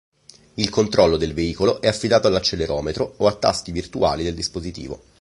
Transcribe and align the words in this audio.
Il 0.55 0.71
controllo 0.71 1.15
del 1.15 1.35
veicolo 1.35 1.79
è 1.79 1.87
affidato 1.87 2.25
all'accelerometro 2.25 3.13
o 3.17 3.27
a 3.27 3.35
tasti 3.35 3.71
virtuali 3.71 4.23
del 4.23 4.33
dispositivo. 4.33 5.03